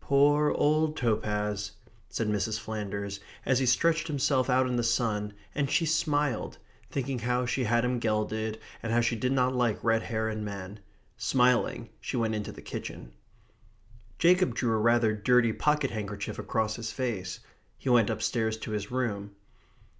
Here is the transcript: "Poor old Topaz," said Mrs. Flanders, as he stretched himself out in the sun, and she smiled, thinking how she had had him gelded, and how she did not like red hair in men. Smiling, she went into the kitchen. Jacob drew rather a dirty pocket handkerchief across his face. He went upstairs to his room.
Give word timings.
"Poor 0.00 0.50
old 0.50 0.96
Topaz," 0.96 1.70
said 2.08 2.26
Mrs. 2.26 2.58
Flanders, 2.58 3.20
as 3.46 3.60
he 3.60 3.64
stretched 3.66 4.08
himself 4.08 4.50
out 4.50 4.66
in 4.66 4.74
the 4.74 4.82
sun, 4.82 5.34
and 5.54 5.70
she 5.70 5.86
smiled, 5.86 6.58
thinking 6.90 7.20
how 7.20 7.46
she 7.46 7.62
had 7.62 7.70
had 7.70 7.84
him 7.84 8.00
gelded, 8.00 8.58
and 8.82 8.92
how 8.92 9.00
she 9.00 9.14
did 9.14 9.30
not 9.30 9.54
like 9.54 9.78
red 9.84 10.02
hair 10.02 10.28
in 10.28 10.44
men. 10.44 10.80
Smiling, 11.16 11.90
she 12.00 12.16
went 12.16 12.34
into 12.34 12.50
the 12.50 12.60
kitchen. 12.60 13.12
Jacob 14.18 14.52
drew 14.56 14.76
rather 14.78 15.12
a 15.12 15.16
dirty 15.22 15.52
pocket 15.52 15.92
handkerchief 15.92 16.40
across 16.40 16.74
his 16.74 16.90
face. 16.90 17.38
He 17.78 17.88
went 17.88 18.10
upstairs 18.10 18.56
to 18.56 18.72
his 18.72 18.90
room. 18.90 19.36